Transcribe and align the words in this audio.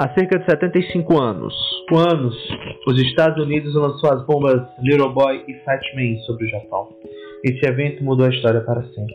Há 0.00 0.08
cerca 0.14 0.38
de 0.38 0.46
75 0.46 1.20
anos, 1.20 1.54
anos, 1.92 2.34
os 2.86 2.98
Estados 3.02 3.44
Unidos 3.44 3.74
lançou 3.74 4.10
as 4.10 4.24
bombas 4.24 4.62
Little 4.82 5.12
Boy 5.12 5.44
e 5.46 5.52
Fat 5.62 5.82
Man 5.94 6.16
sobre 6.24 6.46
o 6.46 6.48
Japão. 6.48 6.88
Esse 7.44 7.66
evento 7.66 8.02
mudou 8.02 8.24
a 8.24 8.30
história 8.30 8.62
para 8.62 8.82
sempre. 8.82 9.14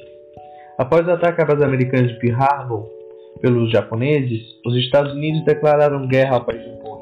Após 0.77 1.07
o 1.07 1.11
ataque 1.11 1.41
à 1.41 1.45
base 1.45 1.63
americana 1.63 2.07
de 2.07 2.19
Pearl 2.19 2.39
Harbor 2.39 2.87
pelos 3.41 3.71
japoneses, 3.71 4.43
os 4.63 4.77
Estados 4.77 5.11
Unidos 5.13 5.43
declararam 5.43 6.07
guerra 6.07 6.35
ao 6.35 6.45
país 6.45 6.63
Japão. 6.63 7.01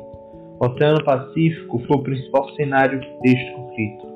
O 0.62 0.66
Oceano 0.66 1.04
Pacífico 1.04 1.80
foi 1.86 1.98
o 1.98 2.04
principal 2.04 2.50
cenário 2.56 3.02
deste 3.22 3.52
conflito. 3.52 4.08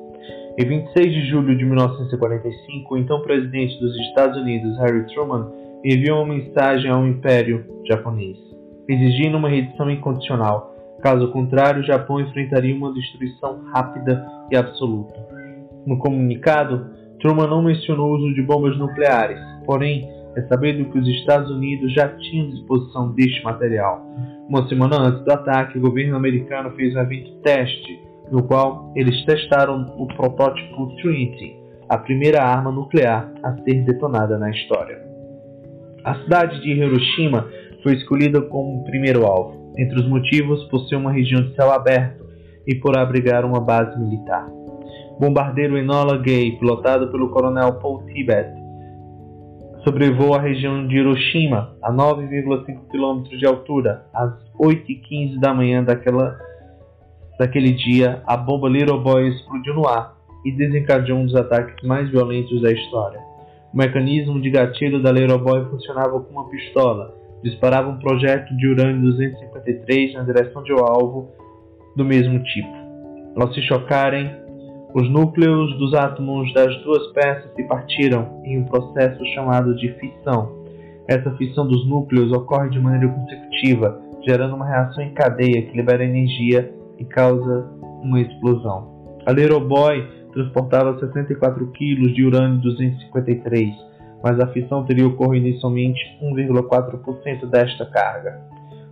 Em 0.58 0.66
26 0.66 1.12
de 1.12 1.28
julho 1.28 1.54
de 1.54 1.66
1945, 1.66 2.94
o 2.94 2.96
então 2.96 3.20
presidente 3.20 3.78
dos 3.78 3.94
Estados 4.08 4.40
Unidos, 4.40 4.78
Harry 4.78 5.04
Truman, 5.12 5.52
enviou 5.84 6.22
uma 6.22 6.34
mensagem 6.34 6.90
ao 6.90 7.06
Império 7.06 7.66
Japonês 7.86 8.48
exigindo 8.88 9.36
uma 9.36 9.48
rendição 9.48 9.90
incondicional. 9.90 10.74
Caso 11.02 11.30
contrário, 11.30 11.82
o 11.82 11.86
Japão 11.86 12.20
enfrentaria 12.20 12.74
uma 12.74 12.92
destruição 12.92 13.62
rápida 13.72 14.26
e 14.50 14.56
absoluta. 14.56 15.14
No 15.86 15.98
comunicado, 15.98 16.90
Truman 17.20 17.46
não 17.46 17.62
mencionou 17.62 18.10
o 18.10 18.16
uso 18.16 18.34
de 18.34 18.42
bombas 18.42 18.76
nucleares, 18.78 19.38
porém, 19.64 20.08
é 20.36 20.42
sabido 20.42 20.84
que 20.90 20.98
os 20.98 21.08
Estados 21.08 21.50
Unidos 21.50 21.92
já 21.92 22.08
tinham 22.08 22.50
disposição 22.50 23.12
deste 23.12 23.42
material. 23.42 24.04
Uma 24.48 24.68
semana 24.68 25.00
antes 25.00 25.24
do 25.24 25.32
ataque, 25.32 25.78
o 25.78 25.80
governo 25.80 26.16
americano 26.16 26.70
fez 26.72 26.94
um 26.94 27.00
evento 27.00 27.32
teste, 27.42 28.00
no 28.30 28.42
qual 28.42 28.92
eles 28.94 29.24
testaram 29.24 29.86
o 29.96 30.06
protótipo 30.06 30.94
Trinity, 30.96 31.56
a 31.88 31.98
primeira 31.98 32.42
arma 32.42 32.70
nuclear 32.70 33.32
a 33.42 33.56
ser 33.62 33.82
detonada 33.84 34.38
na 34.38 34.50
história. 34.50 35.02
A 36.04 36.14
cidade 36.16 36.60
de 36.60 36.70
Hiroshima 36.70 37.46
foi 37.82 37.94
escolhida 37.94 38.40
como 38.42 38.84
primeiro 38.84 39.24
alvo, 39.24 39.72
entre 39.76 40.00
os 40.00 40.08
motivos 40.08 40.64
por 40.64 40.80
ser 40.88 40.96
uma 40.96 41.12
região 41.12 41.42
de 41.42 41.54
céu 41.54 41.70
aberto 41.70 42.26
e 42.66 42.74
por 42.74 42.96
abrigar 42.96 43.44
uma 43.44 43.60
base 43.60 43.98
militar. 43.98 44.48
Bombardeiro 45.18 45.76
Enola 45.76 46.18
Gay, 46.18 46.52
pilotado 46.58 47.10
pelo 47.10 47.30
coronel 47.30 47.74
Paul 47.74 48.04
Tibet, 48.06 48.48
sobrevoou 49.84 50.34
a 50.34 50.40
região 50.40 50.86
de 50.86 50.96
Hiroshima 50.96 51.76
a 51.82 51.92
9,5 51.92 52.88
km 52.88 53.22
de 53.36 53.46
altura, 53.46 54.04
às 54.12 54.32
8h15 54.60 55.40
da 55.40 55.54
manhã 55.54 55.82
daquela, 55.82 56.38
daquele 57.38 57.72
dia, 57.72 58.22
a 58.26 58.36
bomba 58.36 58.68
Little 58.68 59.00
Boy 59.00 59.28
explodiu 59.28 59.74
no 59.74 59.88
ar 59.88 60.14
e 60.44 60.52
desencadeou 60.52 61.18
um 61.18 61.26
dos 61.26 61.34
ataques 61.34 61.82
mais 61.86 62.08
violentos 62.10 62.60
da 62.60 62.70
história. 62.70 63.20
O 63.72 63.76
mecanismo 63.76 64.40
de 64.40 64.50
gatilho 64.50 65.02
da 65.02 65.10
Little 65.10 65.38
Boy 65.38 65.64
funcionava 65.70 66.20
como 66.20 66.40
uma 66.40 66.48
pistola, 66.48 67.14
disparava 67.42 67.88
um 67.88 67.98
projétil 67.98 68.56
de 68.56 68.66
urânio 68.66 69.00
253 69.02 70.14
na 70.14 70.22
direção 70.22 70.62
de 70.62 70.72
um 70.72 70.78
alvo 70.78 71.28
do 71.96 72.04
mesmo 72.04 72.42
tipo. 72.42 72.76
Ao 73.36 73.52
se 73.52 73.62
chocarem, 73.62 74.30
os 74.94 75.08
núcleos 75.10 75.78
dos 75.78 75.94
átomos 75.94 76.52
das 76.54 76.74
duas 76.82 77.12
peças 77.12 77.54
se 77.54 77.62
partiram 77.64 78.40
em 78.44 78.58
um 78.58 78.64
processo 78.64 79.24
chamado 79.34 79.74
de 79.76 79.92
fissão. 79.94 80.64
Essa 81.06 81.30
fissão 81.36 81.66
dos 81.66 81.86
núcleos 81.88 82.32
ocorre 82.32 82.70
de 82.70 82.80
maneira 82.80 83.08
consecutiva, 83.08 84.00
gerando 84.26 84.56
uma 84.56 84.66
reação 84.66 85.02
em 85.04 85.14
cadeia 85.14 85.62
que 85.62 85.76
libera 85.76 86.04
energia 86.04 86.72
e 86.98 87.04
causa 87.04 87.70
uma 88.02 88.20
explosão. 88.20 89.16
A 89.26 89.32
Little 89.32 89.60
Boy 89.60 90.06
transportava 90.32 90.98
64 90.98 91.66
kg 91.68 92.12
de 92.12 92.24
urânio 92.24 92.60
253 92.60 93.74
mas 94.22 94.40
a 94.40 94.46
fissão 94.48 94.84
teria 94.84 95.06
ocorrido 95.06 95.46
em 95.46 95.58
somente 95.58 96.00
1,4% 96.22 97.46
desta 97.46 97.86
carga. 97.86 98.40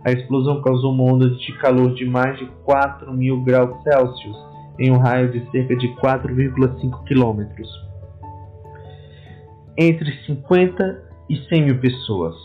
A 0.05 0.11
explosão 0.11 0.61
causou 0.61 0.93
uma 0.93 1.03
onda 1.03 1.29
de 1.29 1.57
calor 1.59 1.93
de 1.93 2.05
mais 2.05 2.37
de 2.37 2.45
4 2.63 3.11
mil 3.13 3.43
graus 3.43 3.81
Celsius 3.83 4.37
em 4.79 4.91
um 4.91 4.97
raio 4.97 5.31
de 5.31 5.49
cerca 5.51 5.75
de 5.75 5.87
4,5 5.95 7.03
quilômetros. 7.03 7.67
Entre 9.77 10.11
50 10.25 11.03
e 11.29 11.37
100 11.49 11.61
mil 11.63 11.79
pessoas 11.79 12.35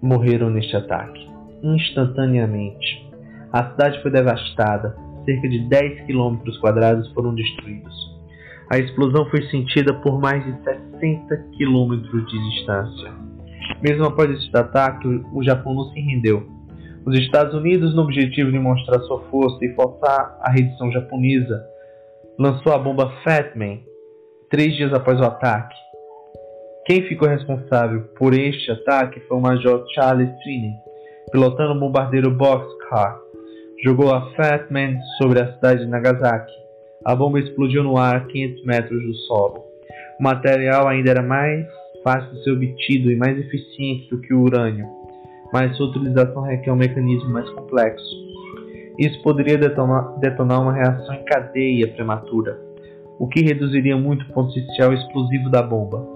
morreram 0.00 0.50
neste 0.50 0.76
ataque, 0.76 1.28
instantaneamente. 1.62 3.10
A 3.52 3.70
cidade 3.70 4.00
foi 4.02 4.10
devastada, 4.10 4.96
cerca 5.24 5.48
de 5.48 5.68
10 5.68 6.06
quilômetros 6.06 6.58
quadrados 6.58 7.10
foram 7.12 7.34
destruídos. 7.34 8.13
A 8.70 8.78
explosão 8.78 9.28
foi 9.30 9.42
sentida 9.50 9.92
por 9.92 10.18
mais 10.18 10.42
de 10.44 10.52
60 10.64 11.36
quilômetros 11.56 12.26
de 12.26 12.50
distância. 12.50 13.12
Mesmo 13.82 14.06
após 14.06 14.30
este 14.30 14.56
ataque, 14.56 15.06
o 15.32 15.42
Japão 15.42 15.74
não 15.74 15.84
se 15.90 16.00
rendeu. 16.00 16.46
Os 17.04 17.18
Estados 17.18 17.54
Unidos, 17.54 17.94
no 17.94 18.02
objetivo 18.02 18.50
de 18.50 18.58
mostrar 18.58 18.98
sua 19.00 19.20
força 19.24 19.62
e 19.64 19.74
forçar 19.74 20.38
a 20.40 20.50
rendição 20.50 20.90
japonesa, 20.90 21.62
lançou 22.38 22.72
a 22.72 22.78
bomba 22.78 23.12
Fat 23.22 23.54
Man 23.54 23.80
três 24.50 24.74
dias 24.74 24.92
após 24.94 25.20
o 25.20 25.24
ataque. 25.24 25.76
Quem 26.86 27.02
ficou 27.02 27.28
responsável 27.28 28.02
por 28.18 28.32
este 28.32 28.70
ataque 28.70 29.20
foi 29.20 29.36
o 29.36 29.40
Major 29.40 29.84
Charles 29.94 30.30
Trinney, 30.42 30.72
pilotando 31.30 31.72
o 31.72 31.80
bombardeiro 31.80 32.30
Boxcar. 32.30 33.18
Jogou 33.84 34.14
a 34.14 34.32
Fat 34.34 34.70
Man 34.70 34.96
sobre 35.20 35.40
a 35.40 35.52
cidade 35.52 35.84
de 35.84 35.90
Nagasaki 35.90 36.63
a 37.04 37.14
bomba 37.14 37.38
explodiu 37.38 37.84
no 37.84 37.98
ar 37.98 38.16
a 38.16 38.20
500 38.20 38.64
metros 38.64 39.02
do 39.02 39.14
solo. 39.26 39.64
O 40.18 40.22
material 40.22 40.88
ainda 40.88 41.10
era 41.10 41.22
mais 41.22 41.66
fácil 42.02 42.32
de 42.32 42.44
ser 42.44 42.50
obtido 42.52 43.10
e 43.10 43.16
mais 43.16 43.38
eficiente 43.38 44.08
do 44.08 44.20
que 44.20 44.32
o 44.32 44.40
urânio, 44.40 44.86
mas 45.52 45.76
sua 45.76 45.88
utilização 45.88 46.42
requer 46.42 46.72
um 46.72 46.76
mecanismo 46.76 47.30
mais 47.30 47.48
complexo. 47.50 48.24
Isso 48.98 49.20
poderia 49.22 49.58
detonar, 49.58 50.18
detonar 50.18 50.62
uma 50.62 50.72
reação 50.72 51.14
em 51.14 51.24
cadeia 51.24 51.88
prematura, 51.88 52.58
o 53.18 53.28
que 53.28 53.40
reduziria 53.42 53.96
muito 53.96 54.24
o 54.24 54.32
potencial 54.32 54.92
explosivo 54.92 55.50
da 55.50 55.62
bomba. 55.62 56.06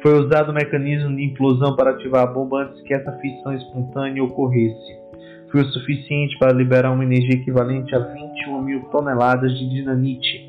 Foi 0.00 0.12
usado 0.14 0.50
o 0.50 0.54
mecanismo 0.54 1.14
de 1.16 1.24
implosão 1.24 1.74
para 1.74 1.90
ativar 1.90 2.22
a 2.22 2.26
bomba 2.26 2.62
antes 2.62 2.80
que 2.82 2.94
essa 2.94 3.12
fissão 3.18 3.52
espontânea 3.52 4.22
ocorresse 4.22 4.97
foi 5.50 5.62
o 5.62 5.64
suficiente 5.66 6.38
para 6.38 6.52
liberar 6.52 6.92
uma 6.92 7.04
energia 7.04 7.34
equivalente 7.34 7.94
a 7.94 7.98
21 7.98 8.62
mil 8.62 8.80
toneladas 8.90 9.52
de 9.58 9.68
dinamite. 9.70 10.48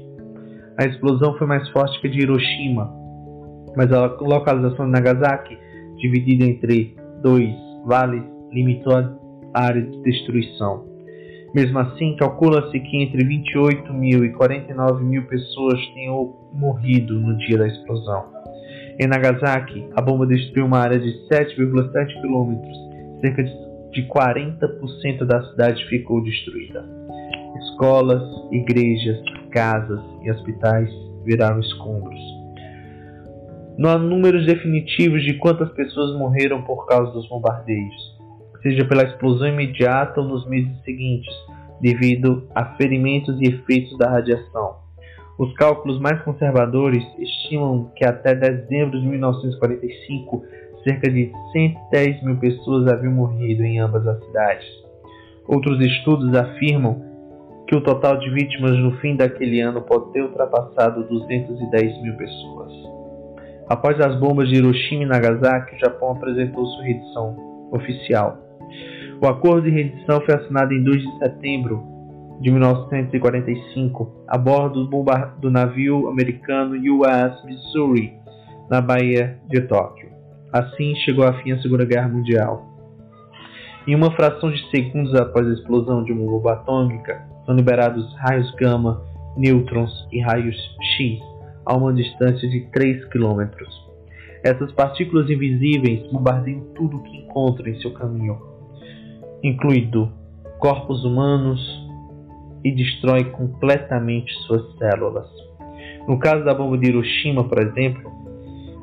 A 0.77 0.85
explosão 0.85 1.37
foi 1.37 1.47
mais 1.47 1.67
forte 1.69 1.99
que 2.01 2.07
a 2.07 2.09
de 2.09 2.19
Hiroshima, 2.19 2.93
mas 3.75 3.91
a 3.91 4.05
localização 4.21 4.85
de 4.85 4.91
Nagasaki, 4.91 5.57
dividida 5.97 6.45
entre 6.45 6.95
dois 7.21 7.49
vales, 7.85 8.23
limitou 8.51 8.93
a 9.53 9.65
área 9.65 9.81
de 9.81 10.01
destruição. 10.03 10.87
Mesmo 11.53 11.79
assim, 11.79 12.16
calcula-se 12.16 12.79
que 12.79 12.97
entre 13.01 13.23
28 13.25 13.91
mil 13.93 14.23
e 14.23 14.31
49 14.33 15.03
mil 15.03 15.23
pessoas 15.23 15.79
tenham 15.95 16.35
morrido 16.53 17.19
no 17.19 17.37
dia 17.37 17.57
da 17.57 17.67
explosão. 17.67 18.25
Em 18.99 19.07
Nagasaki, 19.07 19.87
a 19.95 20.01
bomba 20.01 20.27
destruiu 20.27 20.66
uma 20.66 20.79
área 20.79 20.99
de 20.99 21.09
7,7 21.27 22.21
km, 22.21 22.61
cerca 23.21 23.43
de 23.43 23.69
de 23.91 24.07
40% 24.07 25.25
da 25.25 25.44
cidade 25.50 25.85
ficou 25.88 26.23
destruída. 26.23 26.85
Escolas, 27.59 28.23
igrejas, 28.51 29.19
casas 29.51 30.01
e 30.23 30.31
hospitais 30.31 30.89
viraram 31.25 31.59
escombros. 31.59 32.19
Não 33.78 33.89
há 33.89 33.97
números 33.97 34.45
definitivos 34.45 35.23
de 35.23 35.35
quantas 35.35 35.72
pessoas 35.72 36.17
morreram 36.17 36.61
por 36.63 36.85
causa 36.85 37.11
dos 37.13 37.28
bombardeios, 37.29 37.95
seja 38.61 38.85
pela 38.85 39.03
explosão 39.03 39.47
imediata 39.47 40.19
ou 40.19 40.28
nos 40.28 40.47
meses 40.47 40.72
seguintes, 40.83 41.33
devido 41.81 42.47
a 42.53 42.75
ferimentos 42.75 43.39
e 43.39 43.45
efeitos 43.45 43.97
da 43.97 44.09
radiação. 44.09 44.88
Os 45.39 45.53
cálculos 45.53 45.97
mais 46.01 46.22
conservadores 46.23 47.01
estimam 47.17 47.89
que 47.95 48.05
até 48.05 48.35
dezembro 48.35 49.00
de 49.00 49.07
1945 49.07 50.44
cerca 50.84 51.09
de 51.09 51.31
110 51.53 52.23
mil 52.23 52.37
pessoas 52.37 52.91
haviam 52.91 53.14
morrido 53.14 53.64
em 53.64 53.79
ambas 53.79 54.05
as 54.05 54.22
cidades. 54.25 54.67
Outros 55.47 55.79
estudos 55.79 56.35
afirmam 56.35 57.02
que 57.69 57.75
o 57.75 57.81
total 57.81 58.17
de 58.17 58.29
vítimas 58.31 58.78
no 58.79 58.97
fim 58.97 59.16
daquele 59.16 59.61
ano 59.61 59.81
pode 59.81 60.11
ter 60.11 60.23
ultrapassado 60.23 61.08
210 61.08 62.02
mil 62.02 62.17
pessoas. 62.17 62.73
Após 63.69 63.97
as 64.02 64.19
bombas 64.19 64.49
de 64.49 64.55
Hiroshima 64.55 65.03
e 65.03 65.05
Nagasaki, 65.05 65.78
o 65.78 65.79
Japão 65.79 66.11
apresentou 66.11 66.66
sua 66.66 66.84
rendição 66.84 67.69
oficial. 67.72 68.37
O 69.22 69.28
acordo 69.28 69.61
de 69.61 69.69
rendição 69.69 70.19
foi 70.22 70.35
assinado 70.35 70.73
em 70.73 70.84
2 70.84 71.02
de 71.02 71.17
setembro 71.19 71.89
de 72.40 72.50
1945 72.50 74.24
a 74.28 74.38
bordo 74.38 74.86
do, 74.86 75.50
navio 75.52 76.08
americano 76.08 76.76
USS 76.76 77.44
Missouri, 77.44 78.14
na 78.70 78.80
Baía 78.80 79.38
de 79.50 79.62
Tóquio. 79.62 80.09
Assim 80.53 80.96
chegou 80.96 81.26
a 81.26 81.34
fim 81.41 81.52
a 81.52 81.62
Segunda 81.62 81.86
Guerra 81.86 82.08
Mundial. 82.08 82.66
Em 83.86 83.94
uma 83.94 84.12
fração 84.12 84.52
de 84.52 84.70
segundos 84.70 85.14
após 85.16 85.47
a 85.47 85.53
explosão 85.53 86.03
de 86.03 86.14
uma 86.14 86.26
bomba 86.26 86.53
atômica, 86.53 87.22
são 87.46 87.56
liberados 87.56 88.06
raios 88.16 88.50
gama, 88.56 89.03
nêutrons 89.36 90.08
e 90.12 90.22
raios 90.22 90.56
X 90.97 91.20
a 91.66 91.76
uma 91.76 91.94
distância 91.94 92.47
de 92.50 92.62
3 92.72 93.06
km. 93.06 93.47
Essas 94.44 94.72
partículas 94.72 95.30
invisíveis 95.30 96.09
bombardeiam 96.12 96.62
tudo 96.76 97.03
que 97.03 97.18
encontram 97.18 97.68
em 97.68 97.82
seu 97.82 97.91
caminho, 97.91 98.40
incluindo 99.44 100.12
corpos 100.59 101.03
humanos 101.03 101.89
e 102.64 102.72
destrói 102.72 103.26
completamente 103.32 104.34
suas 104.46 104.64
células. 104.78 105.28
No 106.08 106.17
caso 106.20 106.44
da 106.44 106.53
bomba 106.53 106.78
de 106.78 106.90
Hiroshima, 106.90 107.44
por 107.44 107.59
exemplo, 107.59 108.11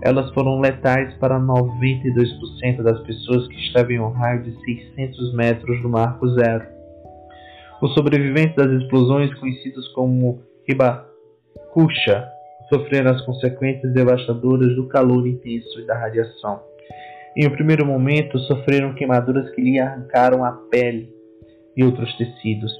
elas 0.02 0.32
foram 0.32 0.60
letais 0.60 1.14
para 1.14 1.40
92% 1.40 2.82
das 2.82 3.00
pessoas 3.00 3.48
que 3.48 3.56
estavam 3.56 3.90
em 3.90 4.00
um 4.00 4.10
raio 4.10 4.42
de 4.42 4.52
600 4.64 5.34
metros 5.34 5.82
do 5.82 5.88
marco 5.88 6.28
zero. 6.28 6.64
Os 7.82 7.92
sobreviventes 7.94 8.56
das 8.56 8.70
explosões, 8.70 9.34
conhecidos 9.38 9.88
como 9.88 10.40
Hibakusha, 10.68 12.28
sofreram 12.72 13.12
as 13.12 13.20
consequências 13.22 13.92
devastadoras 13.92 14.74
do 14.74 14.86
calor 14.88 15.26
intenso 15.26 15.80
e 15.80 15.86
da 15.86 15.98
radiação. 15.98 16.60
Em 17.36 17.46
um 17.46 17.50
primeiro 17.50 17.84
momento, 17.84 18.38
sofreram 18.40 18.94
queimaduras 18.94 19.50
que 19.50 19.60
lhe 19.60 19.78
arrancaram 19.78 20.44
a 20.44 20.52
pele 20.70 21.10
e 21.76 21.84
outros 21.84 22.16
tecidos. 22.16 22.72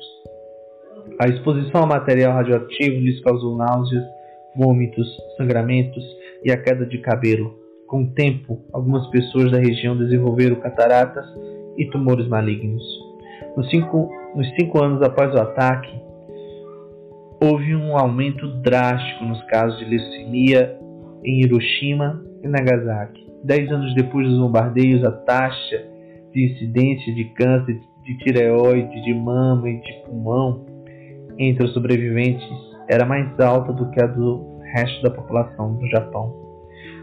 A 1.19 1.29
exposição 1.29 1.83
a 1.83 1.87
material 1.87 2.35
radioativo 2.35 3.01
lhes 3.01 3.23
causou 3.23 3.57
náuseas, 3.57 4.05
vômitos, 4.55 5.09
sangramentos 5.39 6.05
e 6.45 6.53
a 6.53 6.59
queda 6.59 6.85
de 6.85 6.99
cabelo. 6.99 7.55
Com 7.87 8.03
o 8.03 8.11
tempo, 8.11 8.61
algumas 8.71 9.07
pessoas 9.09 9.51
da 9.51 9.59
região 9.59 9.97
desenvolveram 9.97 10.57
cataratas 10.57 11.25
e 11.79 11.87
tumores 11.87 12.29
malignos. 12.29 12.83
Nos 13.57 13.71
cinco, 13.71 14.11
nos 14.35 14.47
cinco 14.61 14.85
anos 14.85 15.01
após 15.03 15.35
o 15.35 15.39
ataque, 15.39 15.91
houve 17.43 17.75
um 17.75 17.97
aumento 17.97 18.47
drástico 18.61 19.25
nos 19.25 19.43
casos 19.45 19.79
de 19.79 19.87
leucemia 19.87 20.79
em 21.25 21.41
Hiroshima 21.41 22.23
e 22.43 22.49
Nagasaki. 22.49 23.27
Dez 23.43 23.73
anos 23.73 23.95
depois 23.95 24.29
dos 24.29 24.39
bombardeios, 24.39 25.03
a 25.03 25.13
taxa 25.13 25.83
de 26.35 26.45
incidência 26.45 27.15
de 27.15 27.25
câncer 27.33 27.81
de 28.05 28.19
tireoide, 28.19 29.03
de 29.03 29.15
mama 29.15 29.71
e 29.71 29.81
de 29.81 29.93
pulmão 30.05 30.66
entre 31.39 31.65
os 31.65 31.73
sobreviventes 31.73 32.49
era 32.89 33.05
mais 33.05 33.39
alta 33.41 33.73
do 33.73 33.91
que 33.91 34.03
a 34.03 34.07
do 34.07 34.59
resto 34.73 35.03
da 35.03 35.11
população 35.11 35.75
do 35.75 35.87
Japão. 35.89 36.35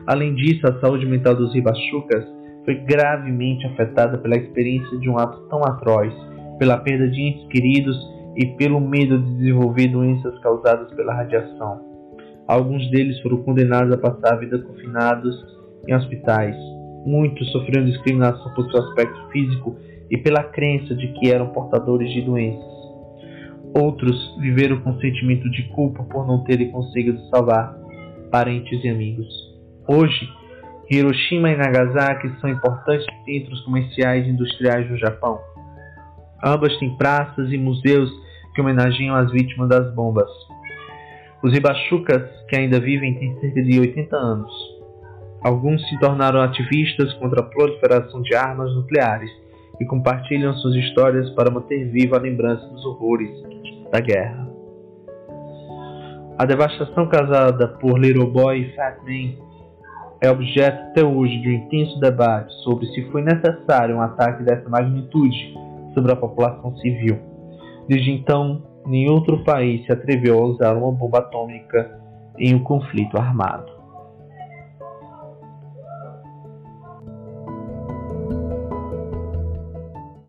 Além 0.07 0.35
disso, 0.35 0.67
a 0.67 0.79
saúde 0.79 1.05
mental 1.05 1.35
dos 1.35 1.55
Hibashukas 1.55 2.25
foi 2.65 2.75
gravemente 2.75 3.65
afetada 3.67 4.17
pela 4.17 4.35
experiência 4.35 4.97
de 4.99 5.09
um 5.09 5.17
ato 5.17 5.47
tão 5.49 5.59
atroz, 5.63 6.13
pela 6.57 6.77
perda 6.77 7.09
de 7.09 7.21
entes 7.21 7.47
queridos 7.47 7.97
e 8.37 8.45
pelo 8.57 8.79
medo 8.79 9.19
de 9.19 9.37
desenvolver 9.37 9.87
doenças 9.87 10.37
causadas 10.39 10.91
pela 10.93 11.13
radiação. 11.13 11.93
Alguns 12.47 12.89
deles 12.89 13.19
foram 13.21 13.37
condenados 13.43 13.93
a 13.93 13.97
passar 13.97 14.33
a 14.33 14.37
vida 14.37 14.59
confinados 14.59 15.35
em 15.87 15.93
hospitais. 15.93 16.55
Muitos 17.05 17.51
sofreram 17.51 17.85
discriminação 17.85 18.53
por 18.53 18.69
seu 18.71 18.81
aspecto 18.81 19.29
físico 19.31 19.75
e 20.09 20.17
pela 20.17 20.43
crença 20.43 20.95
de 20.95 21.07
que 21.13 21.31
eram 21.31 21.49
portadores 21.49 22.11
de 22.11 22.21
doenças. 22.21 22.82
Outros 23.75 24.37
viveram 24.39 24.79
com 24.81 24.99
sentimento 24.99 25.49
de 25.49 25.63
culpa 25.69 26.03
por 26.03 26.27
não 26.27 26.43
terem 26.43 26.69
conseguido 26.69 27.19
salvar 27.29 27.75
parentes 28.31 28.83
e 28.83 28.87
amigos. 28.87 29.27
Hoje, 29.87 30.29
Hiroshima 30.91 31.49
e 31.49 31.57
Nagasaki 31.57 32.29
são 32.39 32.51
importantes 32.51 33.05
centros 33.25 33.61
comerciais 33.61 34.27
e 34.27 34.29
industriais 34.29 34.87
do 34.87 34.97
Japão. 34.97 35.39
Ambas 36.43 36.77
têm 36.77 36.95
praças 36.97 37.51
e 37.51 37.57
museus 37.57 38.11
que 38.53 38.61
homenageiam 38.61 39.15
as 39.15 39.31
vítimas 39.31 39.69
das 39.69 39.91
bombas. 39.95 40.29
Os 41.41 41.55
Ibashukas, 41.55 42.21
que 42.47 42.55
ainda 42.55 42.79
vivem, 42.79 43.15
têm 43.15 43.39
cerca 43.39 43.63
de 43.63 43.79
80 43.79 44.15
anos. 44.15 44.51
Alguns 45.43 45.81
se 45.89 45.99
tornaram 45.99 46.41
ativistas 46.41 47.11
contra 47.15 47.41
a 47.41 47.43
proliferação 47.43 48.21
de 48.21 48.35
armas 48.35 48.73
nucleares 48.75 49.31
e 49.79 49.85
compartilham 49.85 50.53
suas 50.55 50.75
histórias 50.75 51.29
para 51.31 51.51
manter 51.51 51.85
viva 51.89 52.17
a 52.17 52.21
lembrança 52.21 52.65
dos 52.67 52.85
horrores 52.85 53.31
da 53.91 53.99
guerra. 53.99 54.47
A 56.37 56.45
devastação 56.45 57.07
causada 57.07 57.67
por 57.67 57.99
Little 57.99 58.31
Boy 58.31 58.61
e 58.61 58.75
Fat 58.75 58.97
Man 59.03 59.43
é 60.21 60.29
objeto 60.29 60.77
até 60.89 61.03
hoje 61.03 61.37
de 61.41 61.49
um 61.49 61.51
intenso 61.51 61.99
debate 61.99 62.53
sobre 62.63 62.85
se 62.87 63.03
foi 63.11 63.21
necessário 63.21 63.97
um 63.97 64.01
ataque 64.01 64.43
dessa 64.43 64.67
magnitude 64.69 65.53
sobre 65.93 66.11
a 66.11 66.15
população 66.15 66.75
civil. 66.77 67.19
Desde 67.87 68.09
então, 68.11 68.63
nenhum 68.85 69.13
outro 69.13 69.43
país 69.43 69.85
se 69.85 69.91
atreveu 69.91 70.39
a 70.39 70.45
usar 70.45 70.77
uma 70.77 70.91
bomba 70.91 71.19
atômica 71.19 71.99
em 72.39 72.55
um 72.55 72.63
conflito 72.63 73.17
armado. 73.17 73.72